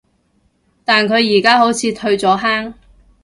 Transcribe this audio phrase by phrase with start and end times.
[0.83, 2.73] 但佢而家好似退咗坑